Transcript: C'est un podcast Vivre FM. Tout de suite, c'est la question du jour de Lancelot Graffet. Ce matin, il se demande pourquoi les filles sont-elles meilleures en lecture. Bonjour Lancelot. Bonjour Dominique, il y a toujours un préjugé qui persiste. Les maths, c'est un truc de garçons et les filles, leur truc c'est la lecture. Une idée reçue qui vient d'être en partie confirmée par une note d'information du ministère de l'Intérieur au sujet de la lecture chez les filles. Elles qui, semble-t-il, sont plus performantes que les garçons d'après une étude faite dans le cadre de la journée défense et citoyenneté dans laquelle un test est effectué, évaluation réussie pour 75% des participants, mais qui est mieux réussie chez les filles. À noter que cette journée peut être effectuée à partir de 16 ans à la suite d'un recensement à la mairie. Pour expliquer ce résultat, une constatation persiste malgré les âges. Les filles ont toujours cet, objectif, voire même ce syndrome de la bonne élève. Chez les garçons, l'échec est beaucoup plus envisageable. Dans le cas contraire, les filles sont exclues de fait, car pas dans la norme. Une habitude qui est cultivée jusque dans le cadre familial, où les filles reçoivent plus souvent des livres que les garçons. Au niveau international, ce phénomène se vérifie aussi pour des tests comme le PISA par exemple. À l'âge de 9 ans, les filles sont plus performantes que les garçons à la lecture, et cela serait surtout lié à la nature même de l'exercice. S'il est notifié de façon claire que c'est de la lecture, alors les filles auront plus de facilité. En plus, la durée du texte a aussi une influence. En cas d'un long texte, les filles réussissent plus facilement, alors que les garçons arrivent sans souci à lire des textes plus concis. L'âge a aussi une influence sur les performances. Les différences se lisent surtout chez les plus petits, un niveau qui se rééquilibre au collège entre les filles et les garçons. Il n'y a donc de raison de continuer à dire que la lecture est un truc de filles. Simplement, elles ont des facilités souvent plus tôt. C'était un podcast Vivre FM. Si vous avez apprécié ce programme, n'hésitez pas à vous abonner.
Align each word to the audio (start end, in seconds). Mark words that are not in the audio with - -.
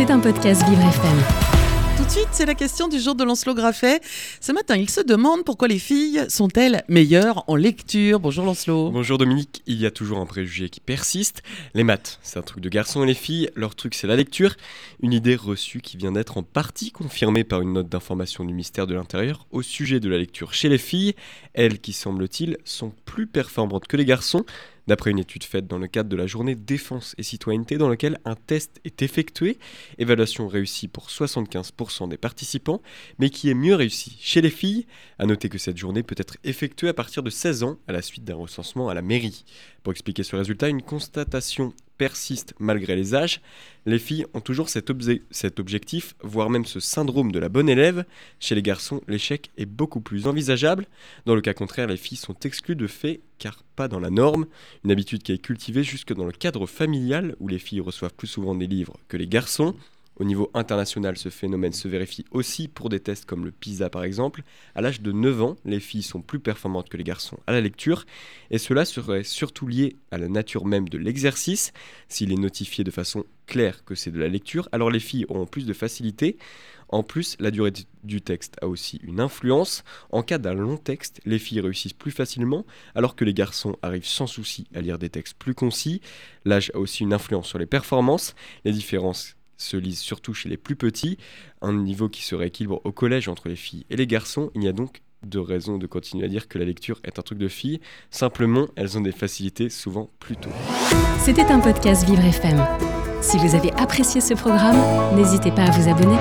C'est 0.00 0.10
un 0.10 0.18
podcast 0.18 0.66
Vivre 0.66 0.80
FM. 0.80 1.18
Tout 1.98 2.04
de 2.06 2.10
suite, 2.10 2.28
c'est 2.32 2.46
la 2.46 2.54
question 2.54 2.88
du 2.88 2.98
jour 2.98 3.14
de 3.14 3.22
Lancelot 3.22 3.52
Graffet. 3.52 4.00
Ce 4.40 4.50
matin, 4.50 4.78
il 4.78 4.88
se 4.88 5.02
demande 5.02 5.44
pourquoi 5.44 5.68
les 5.68 5.78
filles 5.78 6.24
sont-elles 6.30 6.84
meilleures 6.88 7.44
en 7.48 7.54
lecture. 7.54 8.18
Bonjour 8.18 8.46
Lancelot. 8.46 8.92
Bonjour 8.92 9.18
Dominique, 9.18 9.62
il 9.66 9.78
y 9.78 9.84
a 9.84 9.90
toujours 9.90 10.18
un 10.20 10.24
préjugé 10.24 10.70
qui 10.70 10.80
persiste. 10.80 11.42
Les 11.74 11.84
maths, 11.84 12.18
c'est 12.22 12.38
un 12.38 12.42
truc 12.42 12.62
de 12.62 12.70
garçons 12.70 13.04
et 13.04 13.06
les 13.06 13.12
filles, 13.12 13.50
leur 13.56 13.74
truc 13.74 13.94
c'est 13.94 14.06
la 14.06 14.16
lecture. 14.16 14.54
Une 15.02 15.12
idée 15.12 15.36
reçue 15.36 15.82
qui 15.82 15.98
vient 15.98 16.12
d'être 16.12 16.38
en 16.38 16.42
partie 16.42 16.92
confirmée 16.92 17.44
par 17.44 17.60
une 17.60 17.74
note 17.74 17.90
d'information 17.90 18.46
du 18.46 18.52
ministère 18.54 18.86
de 18.86 18.94
l'Intérieur 18.94 19.46
au 19.50 19.60
sujet 19.60 20.00
de 20.00 20.08
la 20.08 20.16
lecture 20.16 20.54
chez 20.54 20.70
les 20.70 20.78
filles. 20.78 21.14
Elles 21.52 21.78
qui, 21.78 21.92
semble-t-il, 21.92 22.56
sont 22.64 22.94
plus 23.04 23.26
performantes 23.26 23.86
que 23.86 23.98
les 23.98 24.06
garçons 24.06 24.46
d'après 24.90 25.12
une 25.12 25.20
étude 25.20 25.44
faite 25.44 25.68
dans 25.68 25.78
le 25.78 25.86
cadre 25.86 26.08
de 26.08 26.16
la 26.16 26.26
journée 26.26 26.56
défense 26.56 27.14
et 27.16 27.22
citoyenneté 27.22 27.78
dans 27.78 27.88
laquelle 27.88 28.18
un 28.24 28.34
test 28.34 28.80
est 28.82 29.02
effectué, 29.02 29.56
évaluation 29.98 30.48
réussie 30.48 30.88
pour 30.88 31.06
75% 31.06 32.08
des 32.08 32.16
participants, 32.16 32.82
mais 33.20 33.30
qui 33.30 33.50
est 33.50 33.54
mieux 33.54 33.76
réussie 33.76 34.18
chez 34.20 34.40
les 34.40 34.50
filles. 34.50 34.86
À 35.20 35.26
noter 35.26 35.48
que 35.48 35.58
cette 35.58 35.76
journée 35.76 36.02
peut 36.02 36.16
être 36.18 36.38
effectuée 36.42 36.88
à 36.88 36.92
partir 36.92 37.22
de 37.22 37.30
16 37.30 37.62
ans 37.62 37.78
à 37.86 37.92
la 37.92 38.02
suite 38.02 38.24
d'un 38.24 38.34
recensement 38.34 38.88
à 38.88 38.94
la 38.94 39.00
mairie. 39.00 39.44
Pour 39.84 39.92
expliquer 39.92 40.24
ce 40.24 40.34
résultat, 40.34 40.68
une 40.68 40.82
constatation 40.82 41.72
persiste 42.00 42.54
malgré 42.58 42.96
les 42.96 43.14
âges. 43.14 43.42
Les 43.84 43.98
filles 43.98 44.24
ont 44.32 44.40
toujours 44.40 44.70
cet, 44.70 44.88
objectif, 44.88 46.14
voire 46.22 46.48
même 46.48 46.64
ce 46.64 46.80
syndrome 46.80 47.30
de 47.30 47.38
la 47.38 47.50
bonne 47.50 47.68
élève. 47.68 48.06
Chez 48.38 48.54
les 48.54 48.62
garçons, 48.62 49.02
l'échec 49.06 49.50
est 49.58 49.66
beaucoup 49.66 50.00
plus 50.00 50.26
envisageable. 50.26 50.86
Dans 51.26 51.34
le 51.34 51.42
cas 51.42 51.52
contraire, 51.52 51.88
les 51.88 51.98
filles 51.98 52.16
sont 52.16 52.36
exclues 52.42 52.74
de 52.74 52.86
fait, 52.86 53.20
car 53.36 53.62
pas 53.76 53.86
dans 53.86 54.00
la 54.00 54.08
norme. 54.08 54.46
Une 54.82 54.92
habitude 54.92 55.22
qui 55.22 55.32
est 55.32 55.44
cultivée 55.44 55.84
jusque 55.84 56.14
dans 56.14 56.24
le 56.24 56.32
cadre 56.32 56.66
familial, 56.66 57.36
où 57.38 57.48
les 57.48 57.58
filles 57.58 57.80
reçoivent 57.80 58.14
plus 58.14 58.28
souvent 58.28 58.54
des 58.54 58.66
livres 58.66 58.96
que 59.08 59.18
les 59.18 59.26
garçons. 59.26 59.76
Au 60.20 60.24
niveau 60.24 60.50
international, 60.52 61.16
ce 61.16 61.30
phénomène 61.30 61.72
se 61.72 61.88
vérifie 61.88 62.26
aussi 62.30 62.68
pour 62.68 62.90
des 62.90 63.00
tests 63.00 63.24
comme 63.24 63.46
le 63.46 63.52
PISA 63.52 63.88
par 63.88 64.04
exemple. 64.04 64.42
À 64.74 64.82
l'âge 64.82 65.00
de 65.00 65.12
9 65.12 65.40
ans, 65.40 65.56
les 65.64 65.80
filles 65.80 66.02
sont 66.02 66.20
plus 66.20 66.40
performantes 66.40 66.90
que 66.90 66.98
les 66.98 67.04
garçons 67.04 67.38
à 67.46 67.52
la 67.52 67.62
lecture, 67.62 68.04
et 68.50 68.58
cela 68.58 68.84
serait 68.84 69.24
surtout 69.24 69.66
lié 69.66 69.96
à 70.10 70.18
la 70.18 70.28
nature 70.28 70.66
même 70.66 70.90
de 70.90 70.98
l'exercice. 70.98 71.72
S'il 72.08 72.32
est 72.32 72.36
notifié 72.36 72.84
de 72.84 72.90
façon 72.90 73.24
claire 73.46 73.82
que 73.86 73.94
c'est 73.94 74.10
de 74.10 74.18
la 74.18 74.28
lecture, 74.28 74.68
alors 74.72 74.90
les 74.90 75.00
filles 75.00 75.24
auront 75.30 75.46
plus 75.46 75.64
de 75.64 75.72
facilité. 75.72 76.36
En 76.90 77.02
plus, 77.02 77.36
la 77.40 77.50
durée 77.50 77.72
du 78.04 78.20
texte 78.20 78.58
a 78.60 78.66
aussi 78.66 79.00
une 79.02 79.20
influence. 79.20 79.84
En 80.10 80.22
cas 80.22 80.36
d'un 80.36 80.52
long 80.52 80.76
texte, 80.76 81.22
les 81.24 81.38
filles 81.38 81.60
réussissent 81.60 81.94
plus 81.94 82.10
facilement, 82.10 82.66
alors 82.94 83.16
que 83.16 83.24
les 83.24 83.32
garçons 83.32 83.76
arrivent 83.80 84.04
sans 84.04 84.26
souci 84.26 84.66
à 84.74 84.82
lire 84.82 84.98
des 84.98 85.08
textes 85.08 85.38
plus 85.38 85.54
concis. 85.54 86.02
L'âge 86.44 86.70
a 86.74 86.78
aussi 86.78 87.04
une 87.04 87.14
influence 87.14 87.48
sur 87.48 87.58
les 87.58 87.64
performances. 87.64 88.34
Les 88.66 88.72
différences 88.72 89.36
se 89.60 89.76
lisent 89.76 90.00
surtout 90.00 90.34
chez 90.34 90.48
les 90.48 90.56
plus 90.56 90.76
petits, 90.76 91.18
un 91.62 91.72
niveau 91.72 92.08
qui 92.08 92.22
se 92.22 92.34
rééquilibre 92.34 92.80
au 92.84 92.92
collège 92.92 93.28
entre 93.28 93.48
les 93.48 93.56
filles 93.56 93.84
et 93.90 93.96
les 93.96 94.06
garçons. 94.06 94.50
Il 94.54 94.60
n'y 94.60 94.68
a 94.68 94.72
donc 94.72 95.02
de 95.22 95.38
raison 95.38 95.76
de 95.76 95.86
continuer 95.86 96.24
à 96.24 96.28
dire 96.28 96.48
que 96.48 96.58
la 96.58 96.64
lecture 96.64 96.98
est 97.04 97.18
un 97.18 97.22
truc 97.22 97.38
de 97.38 97.48
filles. 97.48 97.80
Simplement, 98.10 98.68
elles 98.76 98.96
ont 98.96 99.02
des 99.02 99.12
facilités 99.12 99.68
souvent 99.68 100.10
plus 100.18 100.36
tôt. 100.36 100.50
C'était 101.18 101.44
un 101.44 101.60
podcast 101.60 102.06
Vivre 102.06 102.24
FM. 102.24 102.64
Si 103.20 103.36
vous 103.36 103.54
avez 103.54 103.70
apprécié 103.72 104.20
ce 104.22 104.32
programme, 104.32 104.78
n'hésitez 105.14 105.50
pas 105.50 105.64
à 105.64 105.70
vous 105.70 105.90
abonner. 105.90 106.16